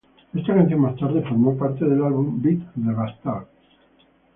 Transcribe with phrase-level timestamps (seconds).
[0.33, 3.45] Esta canción más tarde formó parte del álbum Beat the Bastards.